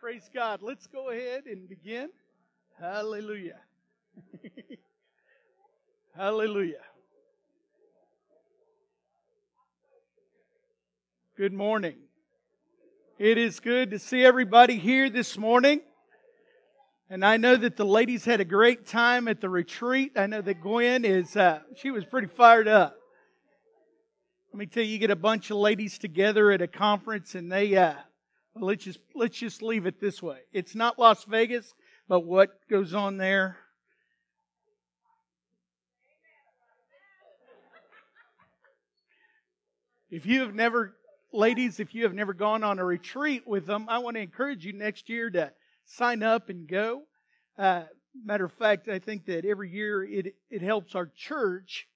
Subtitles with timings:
[0.00, 0.62] Praise God.
[0.62, 2.08] Let's go ahead and begin.
[2.80, 3.58] Hallelujah.
[6.16, 6.80] Hallelujah.
[11.36, 11.96] Good morning.
[13.18, 15.82] It is good to see everybody here this morning.
[17.10, 20.12] And I know that the ladies had a great time at the retreat.
[20.16, 22.96] I know that Gwen is, uh, she was pretty fired up.
[24.54, 27.52] Let me tell you, you get a bunch of ladies together at a conference and
[27.52, 27.96] they, uh,
[28.54, 30.38] well, let's just let's just leave it this way.
[30.52, 31.72] It's not Las Vegas,
[32.08, 33.56] but what goes on there.
[40.10, 40.96] If you have never,
[41.32, 44.64] ladies, if you have never gone on a retreat with them, I want to encourage
[44.64, 45.52] you next year to
[45.84, 47.02] sign up and go.
[47.56, 47.84] Uh,
[48.24, 51.86] matter of fact, I think that every year it it helps our church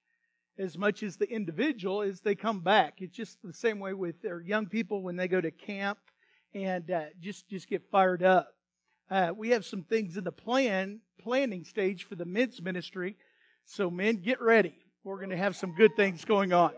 [0.57, 3.01] as much as the individual as they come back.
[3.01, 5.97] It's just the same way with their young people when they go to camp
[6.55, 8.55] and uh, just just get fired up.
[9.11, 13.17] Uh, we have some things in the plan planning stage for the men's ministry,
[13.65, 14.73] so men, get ready.
[15.03, 16.71] We're going to have some good things going on.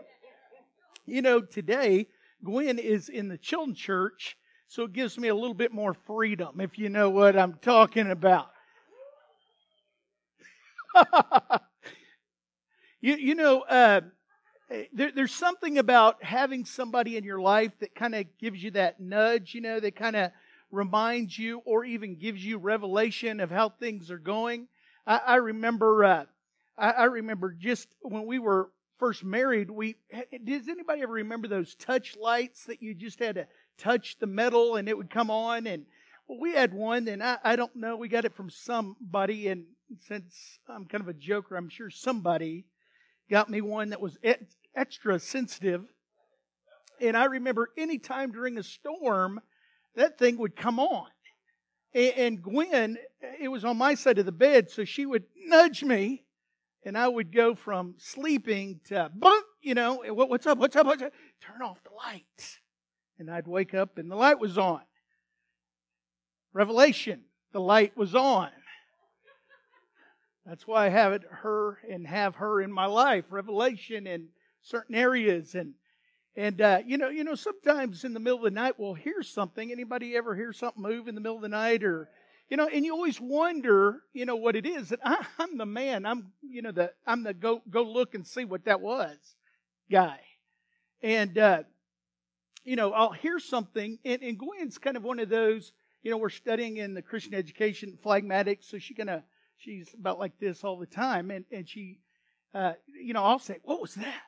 [1.06, 2.08] You know, today
[2.44, 6.60] Gwen is in the children's church, so it gives me a little bit more freedom,
[6.60, 8.50] if you know what I'm talking about.
[13.00, 14.00] you, you know, uh,
[14.92, 19.00] there, there's something about having somebody in your life that kind of gives you that
[19.00, 20.30] nudge, you know, that kind of
[20.70, 24.68] reminds you or even gives you revelation of how things are going.
[25.06, 26.24] I, I remember, uh,
[26.76, 31.48] I, I remember just when we were first married, we eh, does anybody ever remember
[31.48, 33.46] those touch lights that you just had to
[33.78, 35.66] touch the metal and it would come on?
[35.66, 35.86] And
[36.26, 39.64] well, we had one, and I, I don't know, we got it from somebody, and
[40.06, 42.66] since I'm kind of a joker, I'm sure somebody
[43.30, 44.18] got me one that was
[44.74, 45.84] extra sensitive.
[47.00, 49.40] And I remember any time during a storm,
[49.94, 51.08] that thing would come on.
[51.94, 52.98] And Gwen,
[53.40, 56.24] it was on my side of the bed, so she would nudge me,
[56.84, 61.02] and I would go from sleeping to bunk, you know, what's up, what's up, what's
[61.02, 61.12] up?
[61.40, 62.58] Turn off the light.
[63.18, 64.82] And I'd wake up and the light was on.
[66.52, 67.22] Revelation,
[67.52, 68.50] the light was on.
[70.48, 73.26] That's why I have it her and have her in my life.
[73.28, 74.28] Revelation in
[74.62, 75.54] certain areas.
[75.54, 75.74] And
[76.34, 79.22] and uh, you know you know sometimes in the middle of the night we'll hear
[79.22, 79.70] something.
[79.70, 82.08] Anybody ever hear something move in the middle of the night or
[82.48, 85.66] you know and you always wonder you know what it is and I, i'm the
[85.66, 86.06] man.
[86.06, 89.18] I'm you know the i'm the go go look and see what that was
[89.90, 90.18] guy.
[91.02, 91.62] And uh,
[92.64, 95.72] you know i'll hear something and, and gwen's kind of one of those
[96.02, 99.22] you know we're studying in the christian education phlegmatic so she kind of
[99.58, 102.00] she's about like this all the time and and she
[102.54, 104.22] uh, you know i'll say what was that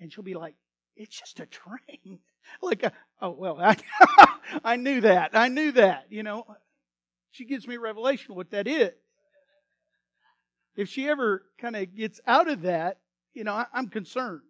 [0.00, 0.54] and she'll be like,
[0.96, 2.18] it's just a train.
[2.62, 2.90] like, a, uh,
[3.22, 3.76] oh, well, I,
[4.64, 5.30] I knew that.
[5.34, 6.06] I knew that.
[6.08, 6.44] You know,
[7.30, 8.92] she gives me revelation what that is.
[10.74, 12.98] If she ever kind of gets out of that,
[13.34, 14.40] you know, I, I'm concerned.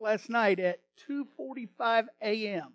[0.00, 2.72] Last night at 2:45 a.m.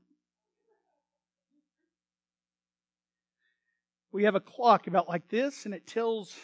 [4.11, 6.35] We have a clock about like this, and it tells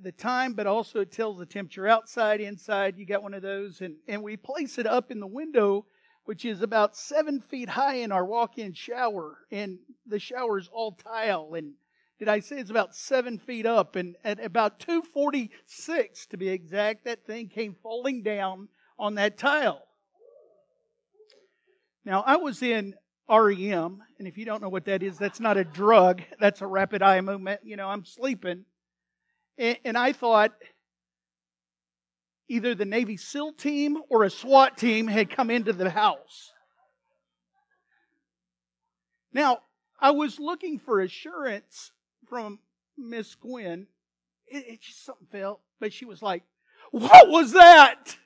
[0.00, 2.98] the time, but also it tells the temperature outside, inside.
[2.98, 5.86] You got one of those, and, and we place it up in the window,
[6.24, 10.92] which is about seven feet high in our walk-in shower, and the shower is all
[10.92, 11.54] tile.
[11.54, 11.74] And
[12.18, 13.94] did I say it's about seven feet up?
[13.94, 18.68] And at about 246 to be exact, that thing came falling down
[18.98, 19.82] on that tile.
[22.04, 22.94] Now I was in
[23.32, 26.22] REM, and if you don't know what that is, that's not a drug.
[26.38, 27.60] That's a rapid eye movement.
[27.64, 28.66] You know, I'm sleeping
[29.58, 30.52] and, and I thought
[32.48, 36.52] either the Navy SEAL team or a SWAT team had come into the house.
[39.32, 39.58] Now,
[40.00, 41.92] I was looking for assurance
[42.28, 42.58] from
[42.98, 43.86] Miss Gwen.
[44.46, 46.42] It, it just something felt, but she was like,
[46.90, 48.16] What was that?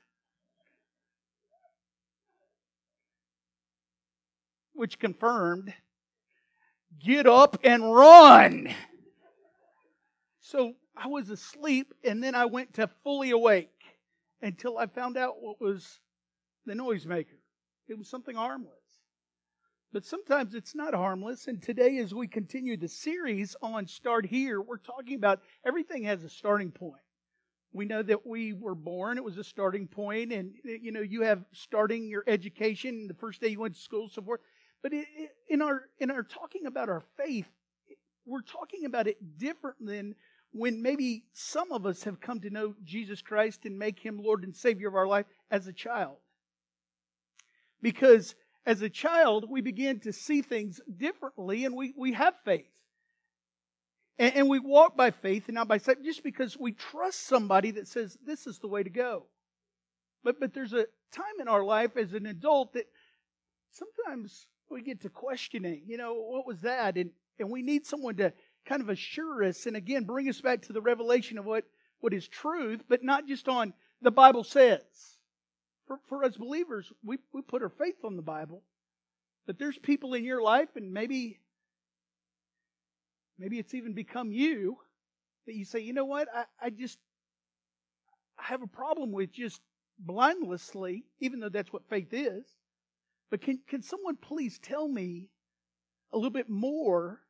[4.77, 5.73] Which confirmed,
[7.03, 8.69] get up and run.
[10.41, 13.71] So I was asleep and then I went to fully awake
[14.43, 16.01] until I found out what was
[16.67, 17.39] the noisemaker.
[17.89, 18.73] It was something harmless.
[19.93, 21.49] But sometimes it's not harmless.
[21.49, 26.23] And today, as we continue the series on Start Here, we're talking about everything has
[26.23, 27.01] a starting point.
[27.73, 31.23] We know that we were born, it was a starting point, and you know, you
[31.23, 34.41] have starting your education the first day you went to school, so forth.
[34.87, 37.49] But it, it, in our in our talking about our faith,
[38.25, 40.15] we're talking about it different than
[40.53, 44.45] when maybe some of us have come to know Jesus Christ and make him Lord
[44.45, 46.19] and Savior of our life as a child.
[47.83, 52.71] Because as a child, we begin to see things differently and we, we have faith.
[54.21, 57.73] And, and we walk by faith and not by sight just because we trust somebody
[57.73, 59.25] that says this is the way to go.
[60.23, 62.87] But, but there's a time in our life as an adult that
[63.73, 66.97] sometimes we get to questioning, you know, what was that?
[66.97, 68.33] And, and we need someone to
[68.67, 71.65] kind of assure us and again bring us back to the revelation of what,
[72.01, 73.73] what is truth, but not just on
[74.03, 74.83] the Bible says.
[75.87, 78.63] For, for us believers, we, we put our faith on the Bible.
[79.47, 81.39] But there's people in your life, and maybe
[83.39, 84.79] maybe it's even become you,
[85.47, 86.99] that you say, you know what, I, I just
[88.39, 89.61] I have a problem with just
[89.99, 92.45] blindlessly, even though that's what faith is.
[93.31, 95.29] But can, can someone please tell me
[96.13, 97.21] a little bit more?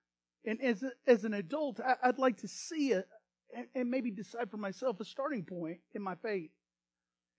[0.45, 3.09] And as, a, as an adult, I, would like to see it
[3.55, 6.51] and, and maybe decide for myself a starting point in my faith.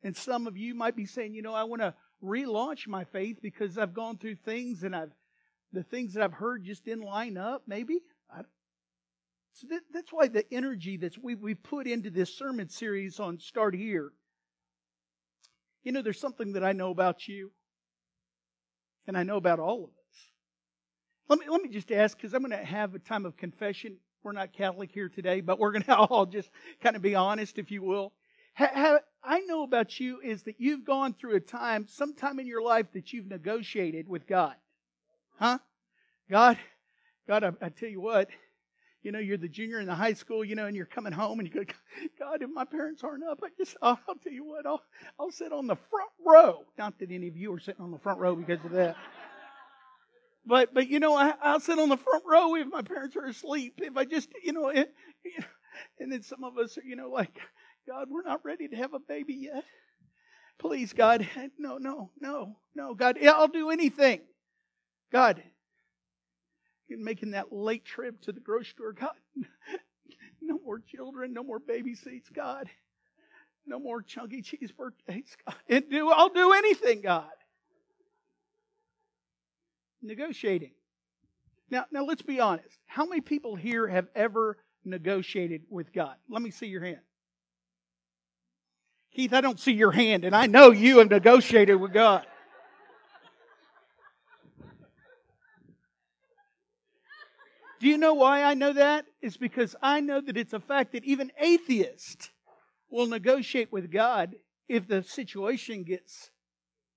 [0.04, 1.94] And some of you might be saying, you know, I want to
[2.24, 5.12] relaunch my faith because I've gone through things and I've
[5.74, 7.64] the things that I've heard just didn't line up.
[7.68, 8.00] Maybe
[8.32, 8.42] I,
[9.54, 13.40] so that, that's why the energy that we we put into this sermon series on
[13.40, 14.12] Start Here.
[15.84, 17.52] You know, there's something that I know about you,
[19.08, 20.32] and I know about all of us.
[21.30, 23.98] Let me let me just ask because I'm going to have a time of confession.
[24.24, 26.50] We're not Catholic here today, but we're going to all just
[26.82, 28.14] kind of be honest, if you will.
[28.60, 32.88] I know about you is that you've gone through a time, sometime in your life,
[32.94, 34.56] that you've negotiated with God.
[35.38, 35.60] Huh?
[36.30, 36.58] God,
[37.28, 38.30] God, I, I tell you what,
[39.08, 41.40] you know, you're the junior in the high school, you know, and you're coming home
[41.40, 41.64] and you go,
[42.20, 44.82] God, if my parents aren't up, I just, I'll, I'll tell you what, I'll,
[45.18, 46.66] I'll sit on the front row.
[46.78, 48.98] Not that any of you are sitting on the front row because of that.
[50.46, 53.28] But, but you know, I, I'll sit on the front row if my parents are
[53.28, 53.76] asleep.
[53.78, 54.88] If I just, you know, you
[55.40, 55.46] know
[56.02, 57.40] and then some of us are, you know, like,
[57.88, 59.64] God, we're not ready to have a baby yet.
[60.60, 61.26] Please, God,
[61.58, 64.20] no, no, no, no, God, I'll do anything.
[65.14, 65.42] God,
[66.88, 68.94] you're making that late trip to the grocery store.
[68.94, 69.16] God,
[70.42, 72.70] no more children, no more baby seats, God.
[73.66, 75.56] No more chunky cheese birthdays, God.
[75.68, 77.30] And do I'll do anything, God.
[80.02, 80.72] Negotiating.
[81.70, 82.78] Now, now let's be honest.
[82.86, 86.16] How many people here have ever negotiated with God?
[86.30, 87.02] Let me see your hand.
[89.14, 92.26] Keith, I don't see your hand, and I know you have negotiated with God.
[97.80, 99.06] Do you know why I know that?
[99.22, 102.30] It's because I know that it's a fact that even atheists
[102.90, 104.36] will negotiate with God
[104.68, 106.32] if the situation gets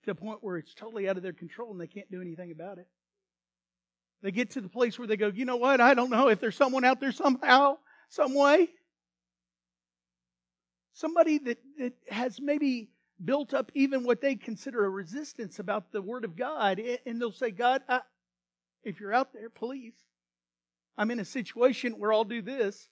[0.05, 2.50] to a point where it's totally out of their control and they can't do anything
[2.50, 2.87] about it.
[4.23, 5.81] They get to the place where they go, you know what?
[5.81, 7.79] I don't know if there's someone out there somehow,
[8.09, 8.69] some way
[11.00, 12.91] Somebody that, that has maybe
[13.25, 17.32] built up even what they consider a resistance about the Word of God, and they'll
[17.32, 18.00] say, God, I,
[18.85, 19.94] if you're out there, please.
[21.00, 22.88] I'm in a situation where I'll do this.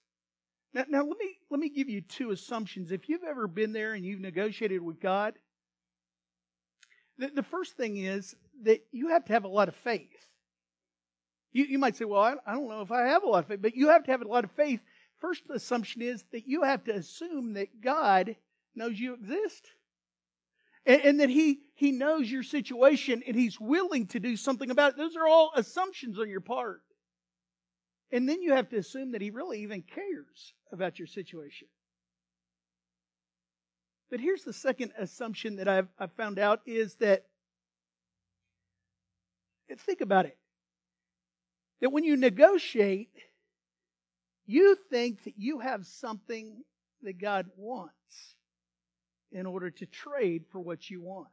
[0.73, 2.91] Now, now let me let me give you two assumptions.
[2.91, 5.35] If you've ever been there and you've negotiated with God,
[7.17, 10.27] the, the first thing is that you have to have a lot of faith.
[11.51, 13.47] You, you might say, well, I, I don't know if I have a lot of
[13.47, 14.81] faith, but you have to have a lot of faith
[15.19, 18.35] First assumption is that you have to assume that God
[18.73, 19.71] knows you exist.
[20.85, 24.91] And, and, that he, he knows your situation and He's willing to do something about
[24.91, 24.97] it.
[24.97, 26.81] Those are all assumptions on your part.
[28.11, 31.67] And then you have to assume that He really even cares about your situation.
[34.09, 37.25] But here's the second assumption that I've, I've found out is that,
[39.77, 40.37] think about it,
[41.81, 43.11] that when you negotiate,
[44.47, 46.63] you think that you have something
[47.03, 47.93] that God wants
[49.31, 51.27] in order to trade for what you want.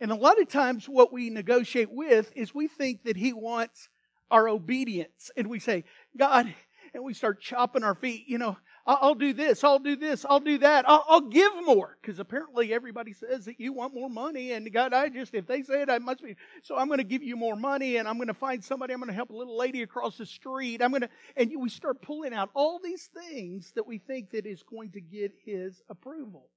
[0.00, 3.88] And a lot of times, what we negotiate with is we think that He wants
[4.30, 5.30] our obedience.
[5.36, 5.84] And we say,
[6.16, 6.52] God,
[6.94, 8.24] and we start chopping our feet.
[8.26, 11.96] You know, I'll do this, I'll do this, I'll do that, I'll, I'll give more.
[12.00, 15.62] Because apparently everybody says that you want more money, and God, I just, if they
[15.62, 16.36] say it, I must be.
[16.62, 19.00] So I'm going to give you more money, and I'm going to find somebody, I'm
[19.00, 20.82] going to help a little lady across the street.
[20.82, 24.46] I'm going to, and we start pulling out all these things that we think that
[24.46, 26.48] is going to get His approval.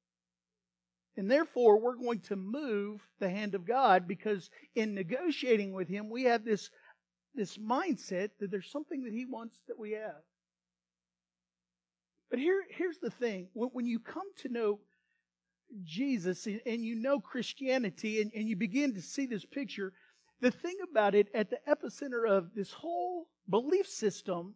[1.19, 6.09] And therefore, we're going to move the hand of God because in negotiating with Him,
[6.09, 6.69] we have this,
[7.35, 10.23] this mindset that there's something that He wants that we have.
[12.29, 14.79] But here, here's the thing when, when you come to know
[15.83, 19.91] Jesus and, and you know Christianity and, and you begin to see this picture,
[20.39, 24.55] the thing about it at the epicenter of this whole belief system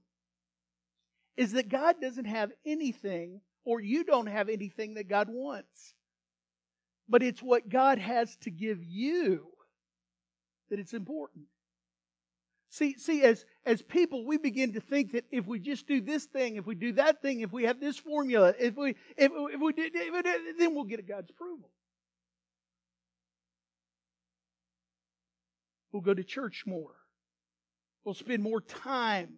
[1.35, 5.95] is that God doesn't have anything or you don't have anything that God wants.
[7.07, 9.47] But it's what God has to give you
[10.69, 11.45] that it's important.
[12.69, 16.25] See, see, as, as people, we begin to think that if we just do this
[16.25, 19.61] thing, if we do that thing, if we have this formula, if we, if, if
[19.61, 19.73] we
[20.57, 21.69] then we'll get God's approval.
[25.91, 26.95] We'll go to church more.
[28.03, 29.37] We'll spend more time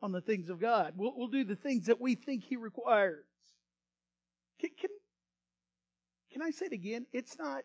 [0.00, 0.94] on the things of God.
[0.96, 3.26] We'll, we'll do the things that we think He requires.
[4.58, 4.88] Can, can,
[6.36, 7.06] can I say it again?
[7.14, 7.62] It's not,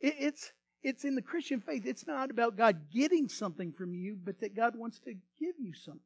[0.00, 4.18] it, it's, it's in the Christian faith, it's not about God getting something from you,
[4.20, 6.00] but that God wants to give you something.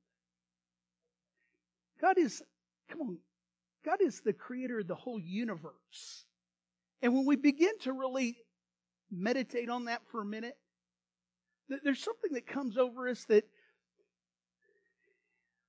[1.98, 2.42] God is,
[2.90, 3.18] come on,
[3.86, 6.26] God is the creator of the whole universe.
[7.00, 8.36] And when we begin to really
[9.10, 10.58] meditate on that for a minute,
[11.84, 13.44] there's something that comes over us that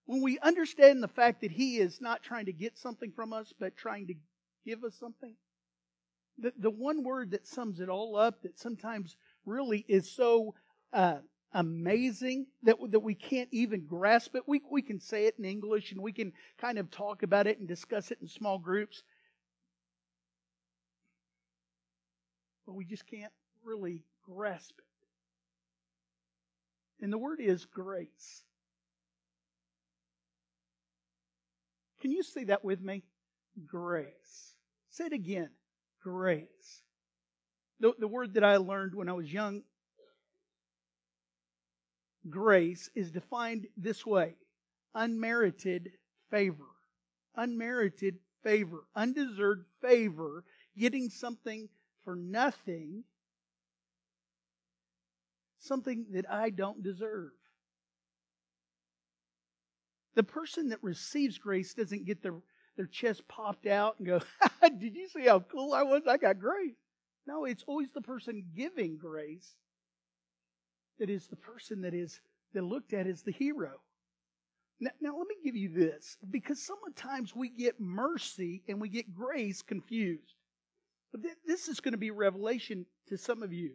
[0.05, 3.53] when we understand the fact that He is not trying to get something from us,
[3.57, 4.15] but trying to
[4.65, 5.35] give us something,
[6.41, 10.55] the, the one word that sums it all up that sometimes really is so
[10.93, 11.17] uh,
[11.53, 14.43] amazing that, that we can't even grasp it.
[14.47, 17.59] We, we can say it in English and we can kind of talk about it
[17.59, 19.03] and discuss it in small groups.
[22.65, 24.85] But we just can't really grasp it.
[27.03, 28.43] And the word is grace.
[32.01, 33.03] Can you say that with me?
[33.65, 34.55] Grace.
[34.89, 35.49] Say it again
[36.01, 36.81] grace.
[37.79, 39.63] The, the word that I learned when I was young,
[42.29, 44.35] grace, is defined this way
[44.95, 45.91] unmerited
[46.29, 46.65] favor.
[47.35, 48.85] Unmerited favor.
[48.95, 50.43] Undeserved favor.
[50.77, 51.69] Getting something
[52.03, 53.03] for nothing.
[55.59, 57.31] Something that I don't deserve.
[60.15, 62.41] The person that receives grace doesn't get the
[62.79, 64.21] their chest popped out and go,
[64.79, 66.03] Did you see how cool I was?
[66.07, 66.77] I got grace.
[67.27, 69.55] No, it's always the person giving grace
[70.97, 72.21] that is the person that is
[72.53, 73.81] that looked at as the hero.
[74.79, 79.13] Now, now let me give you this, because sometimes we get mercy and we get
[79.13, 80.35] grace confused.
[81.11, 83.73] But th- this is going to be revelation to some of you.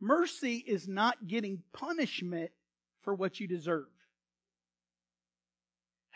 [0.00, 2.50] Mercy is not getting punishment
[3.00, 3.86] for what you deserve.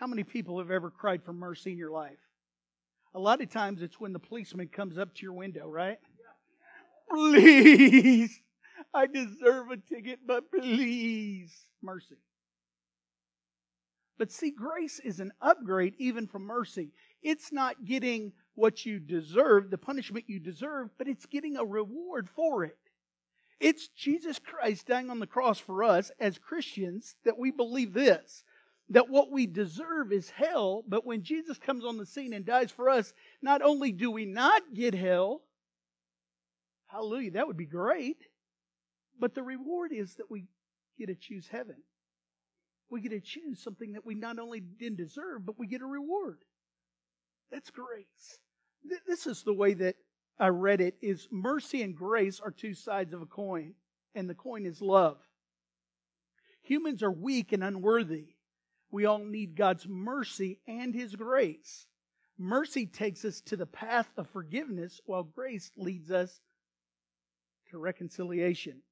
[0.02, 2.18] How many people have ever cried for mercy in your life?
[3.14, 5.98] A lot of times it's when the policeman comes up to your window, right?
[7.08, 8.36] Please,
[8.92, 12.16] I deserve a ticket, but please, mercy.
[14.18, 16.90] But see, grace is an upgrade even from mercy.
[17.22, 22.28] It's not getting what you deserve, the punishment you deserve, but it's getting a reward
[22.28, 22.76] for it.
[23.60, 28.42] It's Jesus Christ dying on the cross for us as Christians that we believe this
[28.92, 32.70] that what we deserve is hell, but when Jesus comes on the scene and dies
[32.70, 35.40] for us, not only do we not get hell,
[36.86, 38.18] hallelujah, that would be great,
[39.18, 40.44] but the reward is that we
[40.98, 41.76] get to choose heaven.
[42.90, 45.86] We get to choose something that we not only didn't deserve, but we get a
[45.86, 46.40] reward.
[47.50, 48.38] That's grace.
[49.06, 49.96] This is the way that
[50.38, 53.72] I read it is mercy and grace are two sides of a coin,
[54.14, 55.16] and the coin is love.
[56.62, 58.34] Humans are weak and unworthy
[58.92, 61.86] we all need God's mercy and His grace.
[62.38, 66.40] Mercy takes us to the path of forgiveness, while grace leads us
[67.70, 68.82] to reconciliation.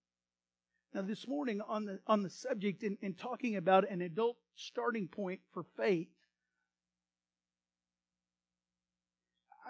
[0.95, 5.07] Now, this morning on the, on the subject, in, in talking about an adult starting
[5.07, 6.09] point for faith,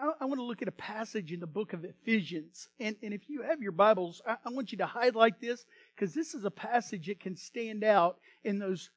[0.00, 2.68] I, I want to look at a passage in the book of Ephesians.
[2.78, 6.14] And, and if you have your Bibles, I, I want you to highlight this because
[6.14, 8.90] this is a passage that can stand out in those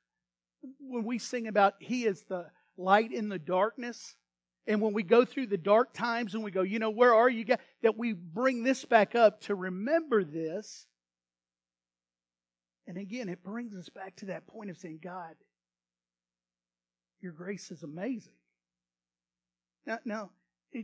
[0.79, 4.15] when we sing about He is the light in the darkness,
[4.65, 7.29] and when we go through the dark times and we go, you know, where are
[7.29, 7.45] you?
[7.81, 10.87] That we bring this back up to remember this.
[12.87, 15.35] And again, it brings us back to that point of saying, God,
[17.21, 18.33] your grace is amazing.
[19.85, 20.29] Now, now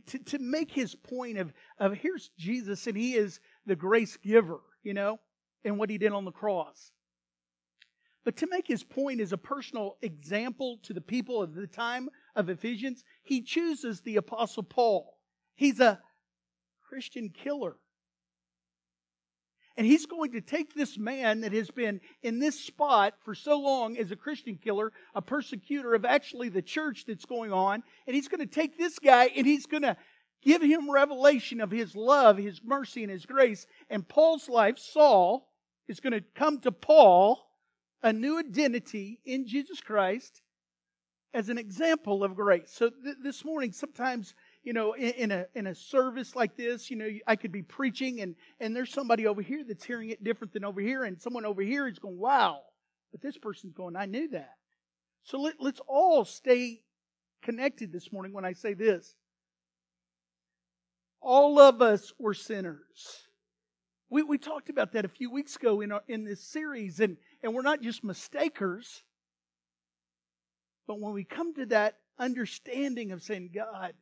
[0.07, 4.59] to, to make his point of, of here's Jesus and he is the grace giver,
[4.83, 5.19] you know,
[5.63, 6.91] and what he did on the cross.
[8.25, 12.09] But to make his point as a personal example to the people of the time
[12.35, 15.17] of Ephesians, he chooses the Apostle Paul.
[15.55, 15.99] He's a
[16.87, 17.77] Christian killer.
[19.77, 23.57] And he's going to take this man that has been in this spot for so
[23.57, 28.13] long as a Christian killer, a persecutor of actually the church that's going on, and
[28.13, 29.95] he's going to take this guy and he's going to
[30.43, 33.67] give him revelation of his love, his mercy, and his grace.
[33.89, 35.47] And Paul's life, Saul,
[35.87, 37.48] is going to come to Paul
[38.01, 40.41] a new identity in Jesus Christ
[41.33, 42.71] as an example of grace.
[42.73, 46.89] So th- this morning, sometimes you know, in, in, a in a service like this,
[46.89, 50.23] you know, I could be preaching and and there's somebody over here that's hearing it
[50.23, 52.61] different than over here, and someone over here is going, "Wow!"
[53.11, 54.55] But this person's going, "I knew that."
[55.23, 56.81] So let, let's all stay
[57.41, 59.15] connected this morning when I say this.
[61.21, 63.28] All of us were sinners.
[64.09, 67.17] We, we talked about that a few weeks ago in, our, in this series, and,
[67.43, 69.03] and we're not just mistakers,
[70.87, 73.93] but when we come to that understanding of saying, God,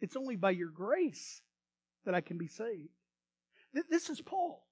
[0.00, 1.42] it's only by your grace
[2.04, 2.88] that I can be saved.
[3.90, 4.62] This is Paul.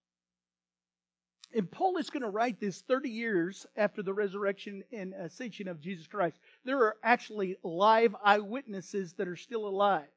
[1.54, 5.80] And Paul is going to write this 30 years after the resurrection and ascension of
[5.80, 6.38] Jesus Christ.
[6.64, 10.08] There are actually live eyewitnesses that are still alive.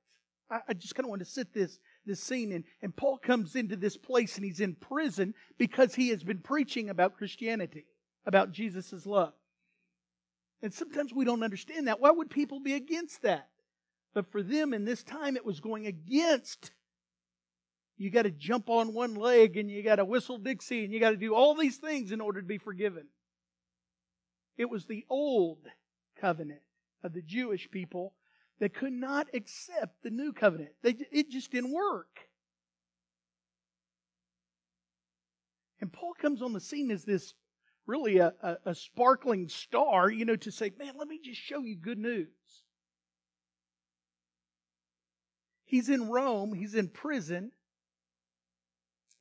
[0.49, 3.55] I, I just kind of want to sit this, this scene and, and Paul comes
[3.55, 7.85] into this place and he's in prison because he has been preaching about Christianity,
[8.25, 9.33] about Jesus' love.
[10.61, 11.99] And sometimes we don't understand that.
[11.99, 13.49] Why would people be against that?
[14.13, 16.71] But for them in this time, it was going against.
[17.97, 20.99] You got to jump on one leg and you got to whistle Dixie and you
[20.99, 23.07] got to do all these things in order to be forgiven.
[24.57, 25.59] It was the old
[26.19, 26.61] covenant
[27.03, 28.13] of the Jewish people
[28.59, 30.71] that could not accept the new covenant.
[30.81, 32.27] They, it just didn't work.
[35.79, 37.33] And Paul comes on the scene as this
[37.85, 41.59] really a, a, a, sparkling star, you know, to say, man, let me just show
[41.59, 42.27] you good news.
[45.65, 47.51] He's in Rome, he's in prison,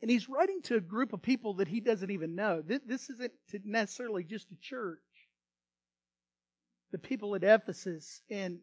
[0.00, 2.62] and he's writing to a group of people that he doesn't even know.
[2.62, 3.32] This isn't
[3.64, 5.00] necessarily just a church.
[6.92, 8.60] The people at Ephesus, and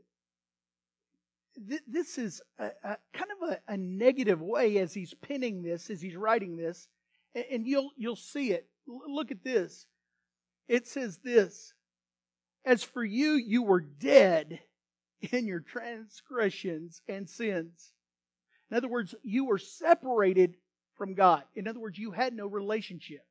[1.88, 6.02] this is a, a kind of a, a, negative way as he's penning this, as
[6.02, 6.88] he's writing this,
[7.36, 8.68] and, and you'll you'll see it.
[8.88, 9.88] L- look at this.
[10.68, 11.74] It says this:
[12.66, 14.60] "As for you, you were dead
[15.32, 17.94] in your transgressions and sins."
[18.72, 20.56] In other words, you were separated
[20.96, 21.44] from God.
[21.56, 23.26] In other words, you had no relationship.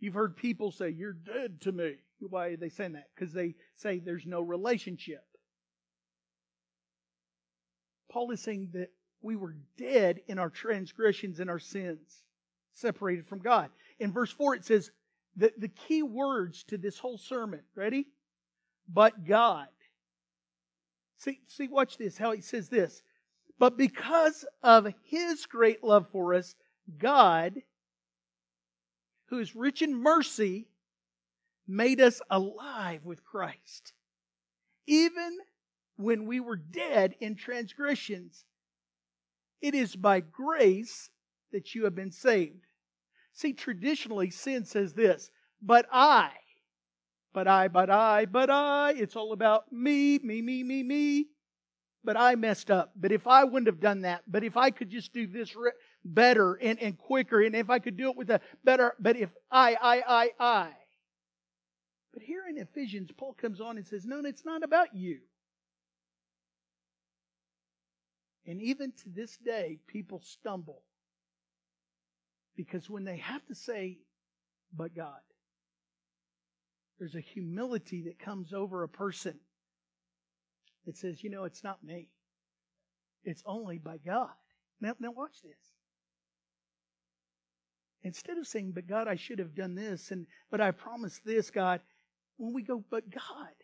[0.00, 3.08] You've heard people say, "You're dead to me." Why are they saying that?
[3.14, 5.24] Because they say there's no relationship.
[8.12, 8.90] Paul is saying that
[9.22, 12.24] we were dead in our transgressions and our sins,
[12.74, 13.70] separated from God.
[13.98, 14.90] In verse 4, it says
[15.36, 18.08] that the key words to this whole sermon, ready?
[18.92, 19.68] But God.
[21.16, 23.02] See, see, watch this, how he says this.
[23.58, 26.54] But because of his great love for us,
[26.98, 27.62] God,
[29.26, 30.66] who is rich in mercy,
[31.66, 33.92] made us alive with Christ.
[34.86, 35.38] Even
[35.96, 38.44] when we were dead in transgressions.
[39.60, 41.10] It is by grace
[41.52, 42.66] that you have been saved.
[43.34, 46.30] See, traditionally, sin says this, but I,
[47.32, 48.92] but I, but I, but I.
[48.96, 51.26] It's all about me, me, me, me, me.
[52.04, 52.92] But I messed up.
[52.96, 55.54] But if I wouldn't have done that, but if I could just do this
[56.04, 59.30] better and, and quicker, and if I could do it with a better, but if
[59.50, 60.70] I, I, I, I.
[62.12, 65.20] But here in Ephesians, Paul comes on and says, no, it's not about you.
[68.46, 70.82] And even to this day, people stumble.
[72.56, 73.98] Because when they have to say,
[74.76, 75.20] but God,
[76.98, 79.38] there's a humility that comes over a person
[80.86, 82.08] that says, you know, it's not me.
[83.24, 84.30] It's only by God.
[84.80, 85.74] Now, now watch this.
[88.02, 91.50] Instead of saying, but God, I should have done this, and but I promised this,
[91.50, 91.80] God,
[92.36, 93.54] when we go, but God,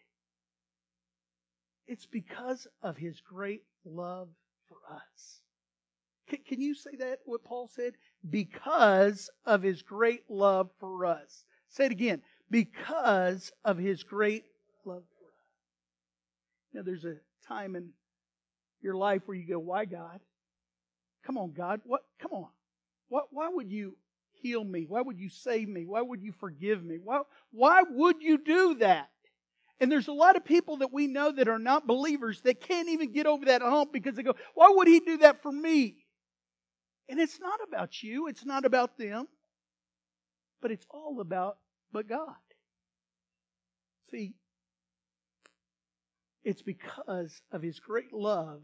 [1.88, 4.28] it's because of his great love
[4.68, 5.40] for us.
[6.28, 7.94] Can, can you say that, what Paul said?
[8.28, 11.44] Because of his great love for us.
[11.68, 12.22] Say it again.
[12.50, 14.44] Because of his great
[14.84, 16.74] love for us.
[16.74, 17.90] Now, there's a time in
[18.82, 20.20] your life where you go, Why, God?
[21.24, 21.80] Come on, God.
[21.84, 22.02] What?
[22.20, 22.48] Come on.
[23.08, 23.96] What, why would you
[24.32, 24.86] heal me?
[24.88, 25.84] Why would you save me?
[25.86, 26.98] Why would you forgive me?
[27.02, 29.10] Why, why would you do that?
[29.80, 32.88] And there's a lot of people that we know that are not believers that can't
[32.88, 36.04] even get over that hump because they go, why would he do that for me?
[37.08, 39.28] And it's not about you, it's not about them,
[40.60, 41.58] but it's all about
[41.92, 42.34] but God.
[44.10, 44.34] See,
[46.44, 48.62] it's because of his great love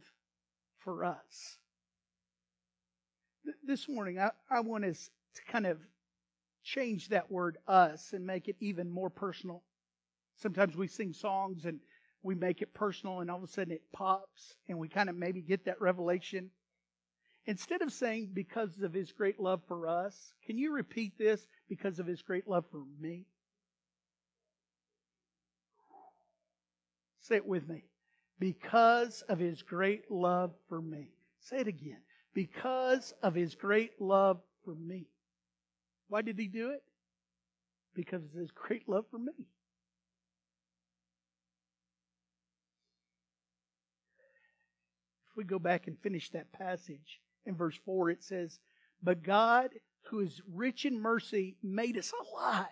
[0.78, 1.58] for us.
[3.62, 5.78] This morning, I, I want us to kind of
[6.62, 9.62] change that word us and make it even more personal.
[10.36, 11.80] Sometimes we sing songs and
[12.22, 15.16] we make it personal and all of a sudden it pops and we kind of
[15.16, 16.50] maybe get that revelation.
[17.46, 21.46] Instead of saying because of his great love for us, can you repeat this?
[21.68, 23.26] Because of his great love for me?
[27.20, 27.84] Say it with me.
[28.38, 31.08] because of his great love for me.
[31.40, 32.00] Say it again.
[32.34, 35.06] Because of his great love for me.
[36.08, 36.82] Why did he do it?
[37.94, 39.32] Because of his great love for me.
[45.34, 48.60] If we go back and finish that passage in verse 4, it says,
[49.02, 49.70] But God,
[50.10, 52.68] who is rich in mercy, made us alive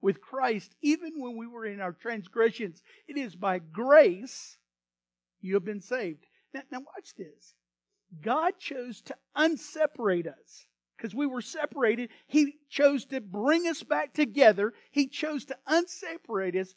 [0.00, 2.82] with Christ even when we were in our transgressions.
[3.06, 4.56] It is by grace
[5.42, 6.24] you have been saved.
[6.54, 7.52] Now, now watch this.
[8.22, 10.64] God chose to unseparate us
[10.96, 12.08] because we were separated.
[12.26, 14.72] He chose to bring us back together.
[14.90, 16.74] He chose to unseparate us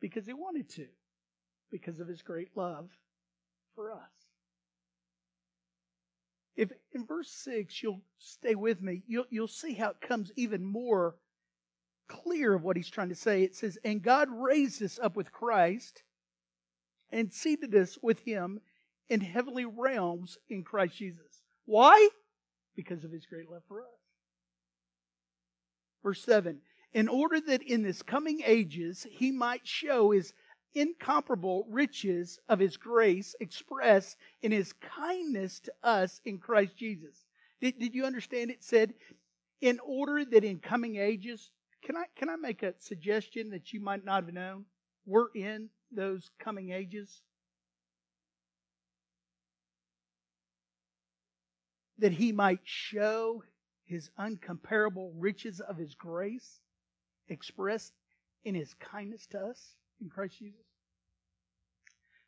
[0.00, 0.86] because He wanted to,
[1.72, 2.90] because of His great love
[3.74, 4.21] for us.
[6.94, 11.16] In verse 6 you'll stay with me, you'll, you'll see how it comes even more
[12.08, 13.42] clear of what he's trying to say.
[13.42, 16.02] It says, And God raised us up with Christ
[17.10, 18.60] and seated us with him
[19.08, 21.42] in heavenly realms in Christ Jesus.
[21.64, 22.08] Why?
[22.76, 23.86] Because of his great love for us.
[26.02, 26.60] Verse 7
[26.92, 30.32] In order that in this coming ages he might show his
[30.74, 37.26] incomparable riches of his grace expressed in his kindness to us in Christ Jesus.
[37.60, 38.94] Did, did you understand it said,
[39.60, 41.50] in order that in coming ages,
[41.84, 44.64] can I, can I make a suggestion that you might not have known?
[45.06, 47.22] We're in those coming ages.
[51.98, 53.44] That he might show
[53.84, 56.60] his uncomparable riches of his grace
[57.28, 57.92] expressed
[58.44, 60.60] in his kindness to us in Christ Jesus.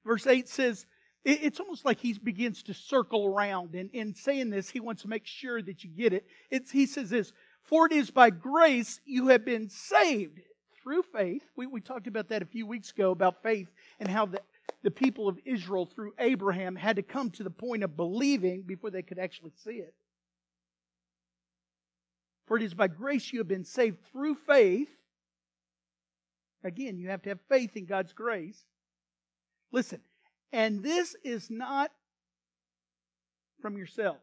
[0.05, 0.87] Verse 8 says,
[1.25, 3.75] it's almost like he begins to circle around.
[3.75, 6.27] And in saying this, he wants to make sure that you get it.
[6.51, 7.33] It's, he says this,
[7.63, 10.41] for it is by grace you have been saved
[10.83, 11.43] through faith.
[11.57, 14.41] We, we talked about that a few weeks ago about faith and how the,
[14.83, 18.91] the people of Israel through Abraham had to come to the point of believing before
[18.91, 19.95] they could actually see it.
[22.47, 24.91] For it is by grace you have been saved through faith.
[26.65, 28.65] Again, you have to have faith in God's grace.
[29.71, 30.01] Listen,
[30.51, 31.91] and this is not
[33.61, 34.21] from yourselves.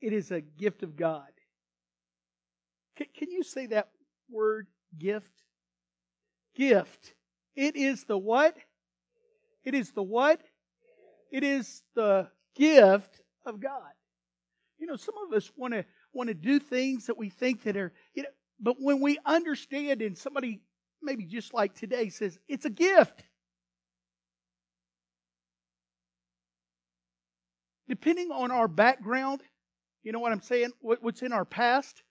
[0.00, 1.28] It is a gift of God.
[2.96, 3.88] Can, can you say that
[4.30, 4.66] word
[4.98, 5.32] gift?
[6.54, 7.14] Gift.
[7.56, 8.56] It is the what?
[9.64, 10.40] It is the what?
[11.32, 13.92] It is the gift of God.
[14.78, 17.76] You know, some of us want to want to do things that we think that
[17.76, 18.28] are, you know,
[18.60, 20.60] but when we understand and somebody
[21.02, 23.22] maybe just like today says it's a gift.
[27.88, 29.40] Depending on our background,
[30.02, 30.72] you know what I'm saying?
[30.80, 32.02] What's in our past?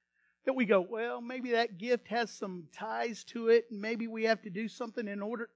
[0.45, 4.23] That we go, well, maybe that gift has some ties to it, and maybe we
[4.23, 5.49] have to do something in order.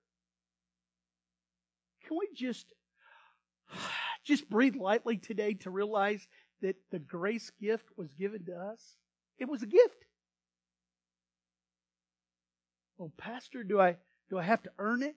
[2.05, 2.73] Can we just
[4.25, 6.27] just breathe lightly today to realize
[6.61, 8.97] that the grace gift was given to us?
[9.39, 10.05] It was a gift.
[12.97, 13.97] Well, Pastor, do I
[14.29, 15.15] do I have to earn it?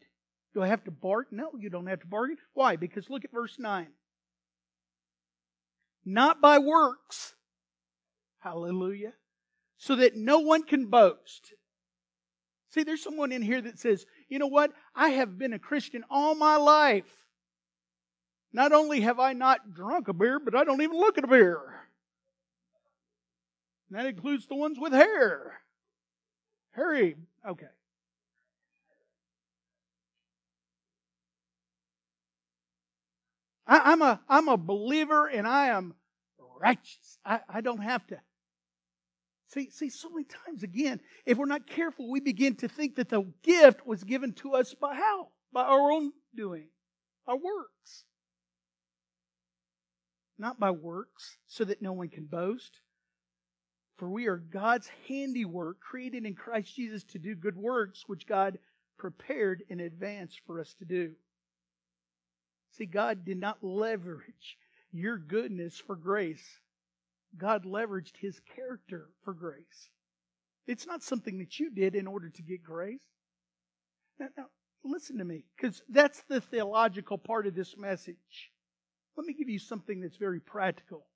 [0.55, 1.39] Do I have to bargain?
[1.39, 2.39] No, you don't have to bargain.
[2.55, 2.77] Why?
[2.77, 3.89] Because look at verse 9
[6.05, 7.35] not by works.
[8.41, 9.15] Hallelujah.
[9.79, 11.55] So that no one can boast.
[12.71, 14.73] See, there's someone in here that says, you know what?
[14.95, 17.24] I have been a Christian all my life.
[18.55, 21.27] Not only have I not drunk a beer, but I don't even look at a
[21.27, 21.61] beer.
[23.91, 25.61] And that includes the ones with hair.
[26.71, 27.67] Harry, okay.
[33.67, 35.95] I, am a I'm a believer and I am
[36.61, 37.19] righteous.
[37.25, 38.21] I, I don't have to.
[39.49, 43.09] See, see, so many times again, if we're not careful, we begin to think that
[43.09, 45.29] the gift was given to us by how?
[45.53, 46.69] By our own doing,
[47.27, 48.05] our works.
[50.45, 52.83] Not by works, so that no one can boast.
[53.97, 58.59] For we are God's handiwork, created in Christ Jesus to do good works, which God
[58.99, 61.13] prepared in advance for us to do.
[62.73, 64.59] See, God did not leverage
[64.93, 66.61] your goodness for grace.
[67.39, 69.89] God leveraged his character for grace.
[70.67, 73.01] It's not something that you did in order to get grace.
[74.21, 74.47] Now, now
[74.85, 78.51] listen to me, because that's the theological part of this message.
[79.17, 81.07] Let me give you something that's very practical.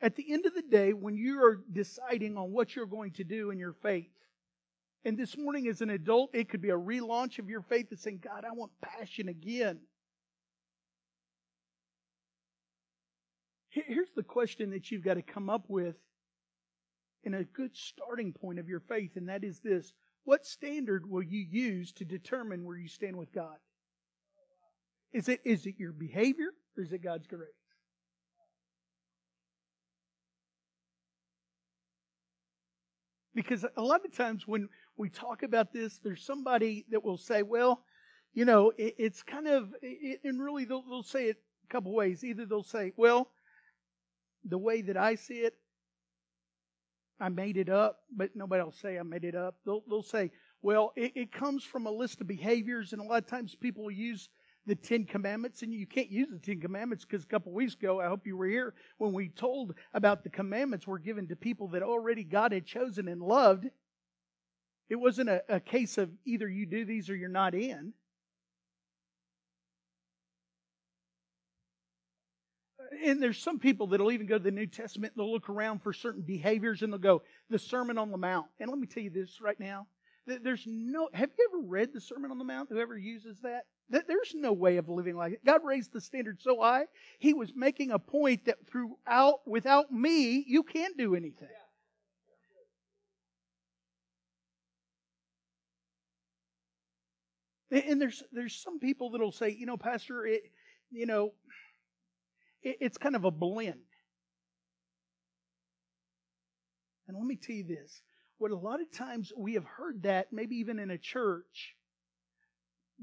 [0.00, 3.24] At the end of the day, when you are deciding on what you're going to
[3.24, 4.10] do in your faith,
[5.04, 7.98] and this morning as an adult, it could be a relaunch of your faith and
[7.98, 9.80] saying, God, I want passion again.
[13.70, 15.94] Here's the question that you've got to come up with
[17.22, 19.92] in a good starting point of your faith, and that is this
[20.24, 23.56] what standard will you use to determine where you stand with God?
[25.12, 27.48] Is it, is it your behavior or is it God's grace?
[33.34, 37.42] Because a lot of times when we talk about this, there's somebody that will say,
[37.42, 37.84] well,
[38.34, 41.36] you know, it, it's kind of, it, and really they'll, they'll say it
[41.68, 42.22] a couple ways.
[42.22, 43.30] Either they'll say, well,
[44.44, 45.54] the way that I see it,
[47.20, 49.56] I made it up, but nobody will say I made it up.
[49.64, 50.30] They'll, they'll say,
[50.62, 53.90] well, it, it comes from a list of behaviors, and a lot of times people
[53.90, 54.28] use
[54.66, 58.00] the Ten Commandments, and you can't use the Ten Commandments because a couple weeks ago,
[58.00, 61.68] I hope you were here when we told about the commandments were given to people
[61.68, 63.66] that already God had chosen and loved.
[64.88, 67.94] It wasn't a, a case of either you do these or you're not in.
[73.04, 75.82] and there's some people that'll even go to the New Testament and they'll look around
[75.82, 78.46] for certain behaviors and they'll go, the Sermon on the Mount.
[78.58, 79.86] And let me tell you this right now.
[80.38, 82.68] There's no, have you ever read the Sermon on the Mount?
[82.70, 83.64] Whoever uses that?
[83.88, 85.44] There's no way of living like it.
[85.44, 86.84] God raised the standard so high,
[87.18, 91.48] He was making a point that throughout, without me, you can't do anything.
[97.72, 100.42] And there's there's some people that'll say, you know, Pastor, it,
[100.90, 101.32] you know,
[102.62, 103.78] it's kind of a blend.
[107.06, 108.02] And let me tell you this
[108.40, 111.76] what a lot of times we have heard that, maybe even in a church,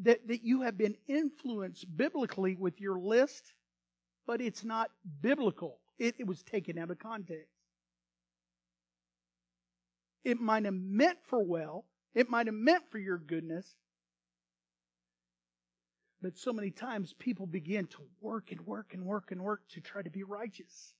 [0.01, 3.53] that, that you have been influenced biblically with your list,
[4.25, 4.89] but it's not
[5.21, 5.77] biblical.
[5.99, 7.53] It, it was taken out of context.
[10.23, 13.75] It might have meant for well, it might have meant for your goodness,
[16.19, 19.81] but so many times people begin to work and work and work and work to
[19.81, 20.93] try to be righteous.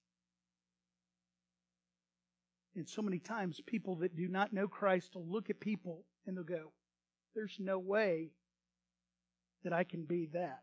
[2.78, 6.38] And so many times people that do not know Christ will look at people and
[6.38, 6.72] they'll go,
[7.34, 8.30] There's no way
[9.64, 10.62] that I can be that.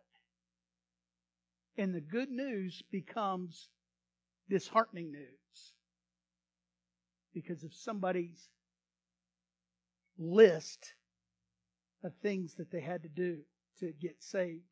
[1.77, 3.69] And the good news becomes
[4.49, 5.73] disheartening news.
[7.35, 8.49] Because of somebody's
[10.17, 10.95] list
[12.05, 13.39] of things that they had to do
[13.81, 14.63] to get saved.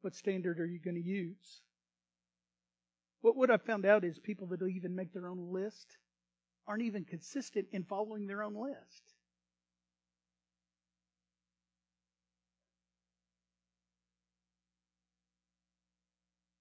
[0.00, 1.60] What standard are you going to use?
[3.22, 5.96] What, what I found out is people that even make their own list
[6.66, 9.02] aren't even consistent in following their own list.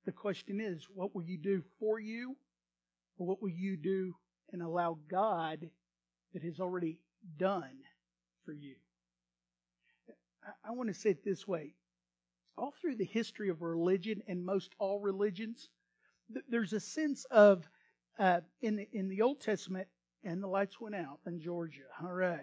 [0.06, 2.36] The question is, what will you do for you?
[3.18, 4.16] Or what will you do
[4.52, 5.70] and allow God
[6.34, 6.98] that has already
[7.38, 7.78] done
[8.46, 8.76] for you.
[10.66, 11.76] I want to say it this way.
[12.58, 15.70] All through the history of religion and most all religions,
[16.50, 17.68] there's a sense of,
[18.20, 19.88] uh, in, the, in the Old Testament,
[20.24, 21.82] and the lights went out in Georgia.
[22.04, 22.40] All right.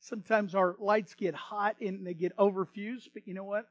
[0.00, 3.66] Sometimes our lights get hot and they get overfused, but you know what?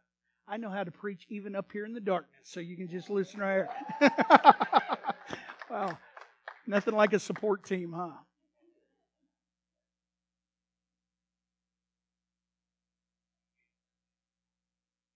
[0.48, 3.10] I know how to preach even up here in the darkness, so you can just
[3.10, 3.66] listen right
[4.00, 4.12] here.
[5.70, 5.98] wow.
[6.66, 8.12] Nothing like a support team, huh?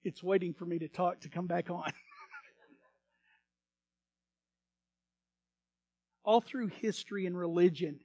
[0.04, 1.92] it's waiting for me to talk to come back on.
[6.24, 8.00] All through history and religion,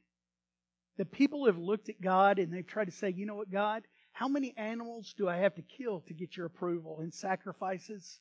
[0.96, 3.82] the people have looked at God and they've tried to say, you know what, God,
[4.12, 8.20] how many animals do I have to kill to get your approval and sacrifices?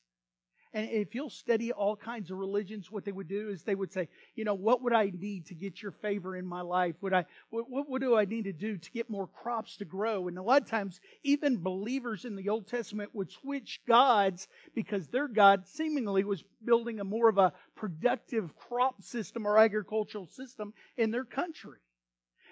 [0.75, 3.93] And if you'll study all kinds of religions, what they would do is they would
[3.93, 6.95] say, you know, what would I need to get your favor in my life?
[6.99, 10.27] Would I, what, what do I need to do to get more crops to grow?
[10.27, 15.07] And a lot of times, even believers in the Old Testament would switch gods because
[15.07, 20.73] their God seemingly was building a more of a productive crop system or agricultural system
[20.97, 21.79] in their country.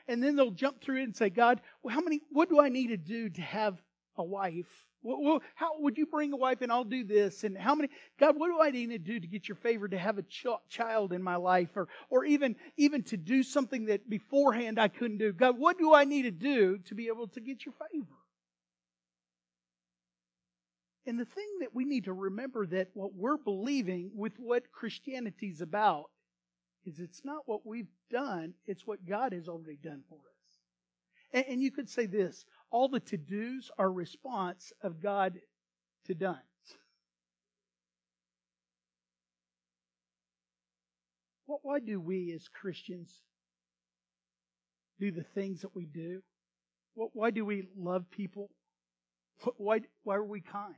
[0.07, 2.69] And then they'll jump through it and say, God, well, how many, what do I
[2.69, 3.81] need to do to have
[4.15, 4.87] a wife?
[5.03, 7.43] Well, how would you bring a wife and I'll do this?
[7.43, 9.97] And how many, God, what do I need to do to get your favor to
[9.97, 14.09] have a ch- child in my life or, or even, even to do something that
[14.09, 15.33] beforehand I couldn't do?
[15.33, 18.07] God, what do I need to do to be able to get your favor?
[21.05, 25.47] And the thing that we need to remember that what we're believing with what Christianity
[25.47, 26.05] is about
[26.85, 30.59] is it's not what we've done, it's what God has already done for us.
[31.33, 35.39] And, and you could say this all the to dos are response of God
[36.05, 36.41] to done.
[41.45, 43.21] Why do we as Christians
[44.99, 46.21] do the things that we do?
[46.95, 48.49] Why do we love people?
[49.57, 50.75] Why, why are we kind?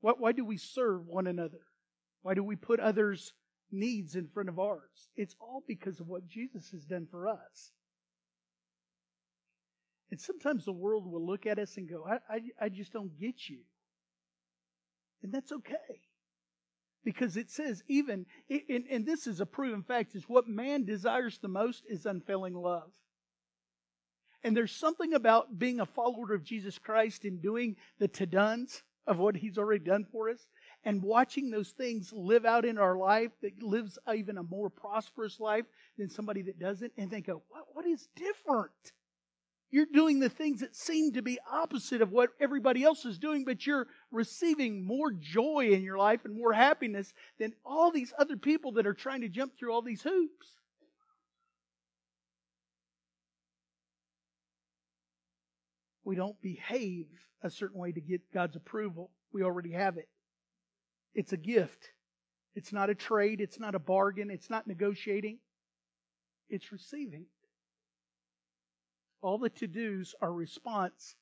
[0.00, 1.60] Why, why do we serve one another?
[2.22, 3.32] Why do we put others
[3.74, 5.10] needs in front of ours.
[5.16, 7.72] It's all because of what Jesus has done for us.
[10.10, 13.18] And sometimes the world will look at us and go, I, I, I just don't
[13.18, 13.60] get you.
[15.22, 16.02] And that's okay.
[17.04, 21.38] Because it says, even, and, and this is a proven fact, is what man desires
[21.38, 22.92] the most is unfailing love.
[24.42, 29.18] And there's something about being a follower of Jesus Christ and doing the to-dones of
[29.18, 30.46] what he's already done for us
[30.84, 35.40] and watching those things live out in our life that lives even a more prosperous
[35.40, 35.64] life
[35.98, 36.92] than somebody that doesn't.
[36.98, 38.70] And they go, what, what is different?
[39.74, 43.44] You're doing the things that seem to be opposite of what everybody else is doing,
[43.44, 48.36] but you're receiving more joy in your life and more happiness than all these other
[48.36, 50.46] people that are trying to jump through all these hoops.
[56.04, 57.06] We don't behave
[57.42, 59.10] a certain way to get God's approval.
[59.32, 60.08] We already have it.
[61.16, 61.88] It's a gift.
[62.54, 63.40] It's not a trade.
[63.40, 64.30] It's not a bargain.
[64.30, 65.40] It's not negotiating.
[66.48, 67.26] It's receiving.
[69.24, 71.16] All the to dos are response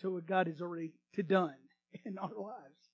[0.00, 1.54] to what God has already to done
[2.04, 2.90] in our lives.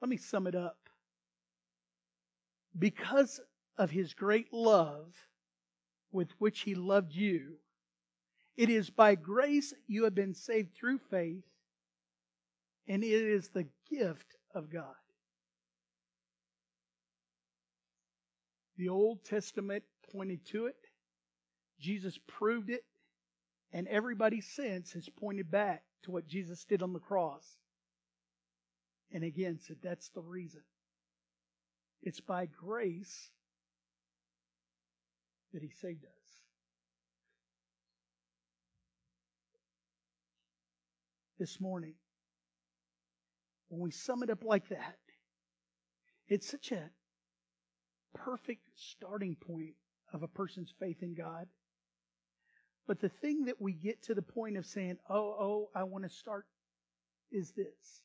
[0.00, 0.78] Let me sum it up.
[2.78, 3.40] Because
[3.76, 5.14] of his great love
[6.12, 7.58] with which he loved you,
[8.56, 11.44] it is by grace you have been saved through faith,
[12.88, 14.94] and it is the gift of God.
[18.78, 20.83] The Old Testament pointed to it.
[21.84, 22.82] Jesus proved it,
[23.70, 27.58] and everybody since has pointed back to what Jesus did on the cross.
[29.12, 30.62] And again said that's the reason.
[32.02, 33.28] It's by grace
[35.52, 36.10] that he saved us.
[41.38, 41.94] This morning,
[43.68, 44.96] when we sum it up like that,
[46.28, 46.90] it's such a
[48.14, 49.74] perfect starting point
[50.14, 51.46] of a person's faith in God.
[52.86, 56.04] But the thing that we get to the point of saying, oh, oh, I want
[56.04, 56.46] to start
[57.32, 58.02] is this.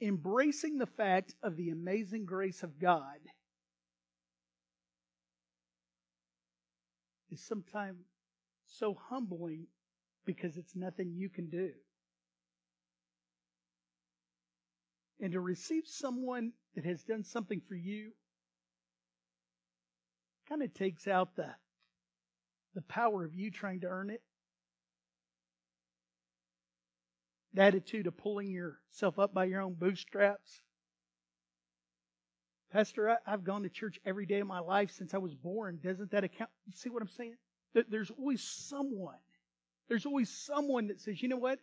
[0.00, 3.18] Embracing the fact of the amazing grace of God
[7.30, 7.98] is sometimes
[8.66, 9.66] so humbling
[10.24, 11.70] because it's nothing you can do.
[15.20, 18.12] And to receive someone that has done something for you
[20.48, 21.50] kind of takes out the
[22.74, 24.22] the power of you trying to earn it.
[27.52, 30.62] The attitude of pulling yourself up by your own bootstraps.
[32.72, 35.80] Pastor, I, have gone to church every day of my life since I was born.
[35.82, 36.50] Doesn't that account?
[36.66, 37.34] You see what I'm saying?
[37.88, 39.18] There's always someone.
[39.88, 41.58] There's always someone that says, you know what?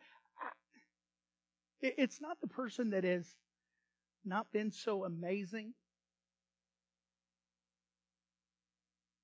[1.81, 3.25] It's not the person that has
[4.25, 5.73] not been so amazing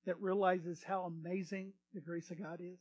[0.06, 2.78] that realizes how amazing the grace of God is?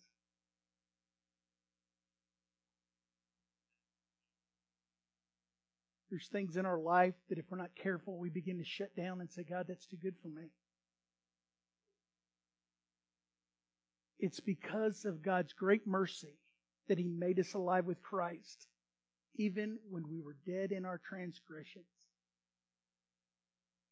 [6.09, 9.19] There's things in our life that if we're not careful, we begin to shut down
[9.19, 10.49] and say, God, that's too good for me.
[14.19, 16.37] It's because of God's great mercy
[16.87, 18.67] that He made us alive with Christ,
[19.37, 21.85] even when we were dead in our transgressions.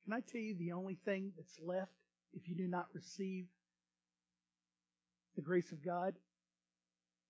[0.03, 1.91] Can I tell you the only thing that's left
[2.33, 3.45] if you do not receive
[5.35, 6.13] the grace of God.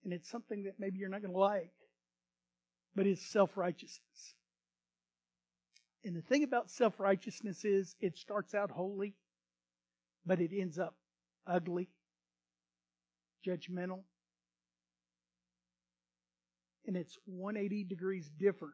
[0.04, 1.72] And it's something that maybe you're not going to like,
[2.96, 4.36] but it's self righteousness.
[6.04, 9.14] And the thing about self righteousness is it starts out holy,
[10.26, 10.96] but it ends up
[11.46, 11.90] ugly,
[13.46, 14.02] judgmental,
[16.88, 18.74] and it's 180 degrees different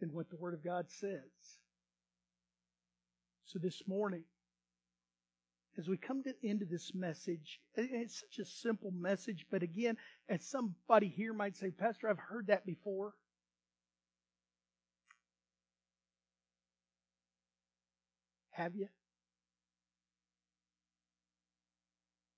[0.00, 1.58] than what the Word of God says.
[3.44, 4.24] So this morning,
[5.78, 9.62] as we come to the end of this message, it's such a simple message, but
[9.62, 9.96] again,
[10.28, 13.14] as somebody here might say, Pastor, I've heard that before.
[18.52, 18.86] Have you?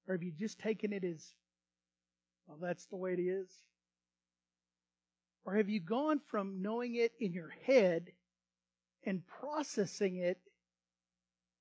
[0.09, 1.35] Or have you just taken it as,
[2.47, 3.51] well, that's the way it is?
[5.45, 8.13] Or have you gone from knowing it in your head
[9.05, 10.39] and processing it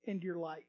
[0.06, 0.64] into your life?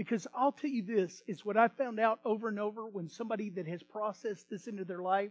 [0.00, 3.50] Because I'll tell you this is what I found out over and over when somebody
[3.50, 5.30] that has processed this into their life,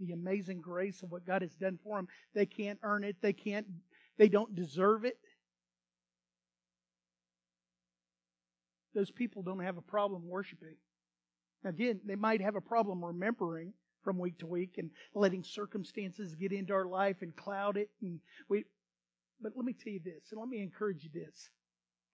[0.00, 3.32] the amazing grace of what God has done for them, they can't earn it, they
[3.32, 3.64] can't,
[4.18, 5.18] they don't deserve it.
[8.92, 10.74] Those people don't have a problem worshiping.
[11.64, 13.72] Again, they might have a problem remembering
[14.02, 18.18] from week to week and letting circumstances get into our life and cloud it and
[18.48, 18.64] we
[19.40, 21.50] but let me tell you this, and let me encourage you this,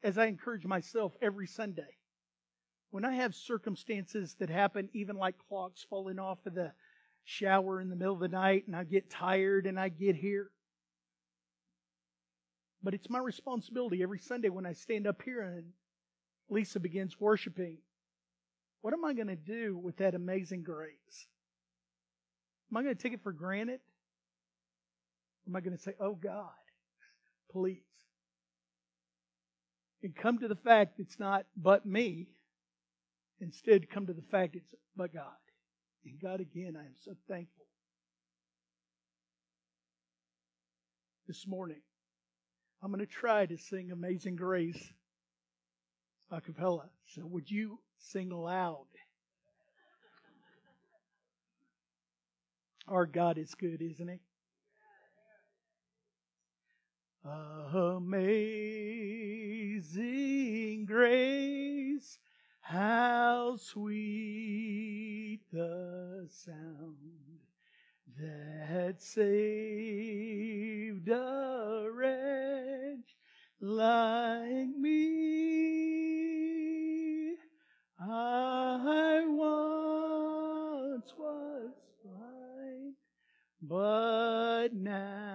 [0.02, 1.98] as I encourage myself every Sunday.
[2.90, 6.72] When I have circumstances that happen, even like clocks falling off of the
[7.24, 10.50] shower in the middle of the night, and I get tired and I get here.
[12.82, 15.72] But it's my responsibility every Sunday when I stand up here and
[16.48, 17.78] Lisa begins worshiping.
[18.80, 21.26] What am I going to do with that amazing grace?
[22.70, 23.80] Am I going to take it for granted?
[25.46, 26.48] Am I going to say, oh God,
[27.50, 27.82] please?
[30.02, 32.28] And come to the fact it's not but me.
[33.40, 35.24] Instead, come to the fact it's but God.
[36.04, 37.64] And God, again, I am so thankful.
[41.26, 41.80] This morning,
[42.82, 44.92] I'm going to try to sing Amazing Grace
[46.30, 46.88] a cappella.
[47.06, 48.86] So would you sing aloud?
[52.86, 54.20] Our God is good, isn't he?
[57.24, 58.84] Amazing
[60.86, 62.18] grace,
[62.60, 66.96] how sweet the sound
[68.18, 69.38] that saved
[71.08, 73.16] a wretch
[73.60, 75.48] like me.
[78.00, 81.72] I once was
[82.04, 82.94] blind,
[83.60, 85.27] but now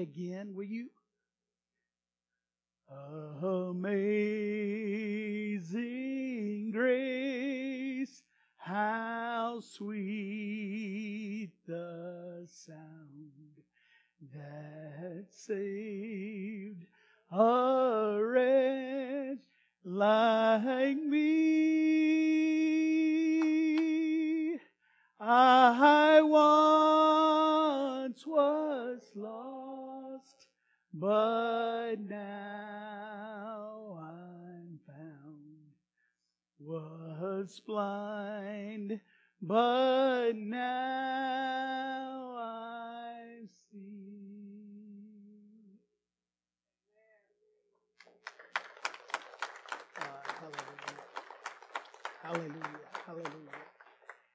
[0.00, 0.90] again, will you?